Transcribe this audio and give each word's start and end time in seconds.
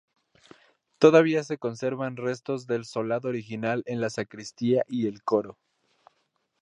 Todavía 0.97 1.43
se 1.43 1.59
conservan 1.59 2.15
restos 2.17 2.65
del 2.65 2.85
solado 2.85 3.29
original 3.29 3.83
en 3.85 4.01
la 4.01 4.09
sacristía 4.09 4.83
y 4.87 5.05
el 5.05 5.21
coro. 5.21 5.59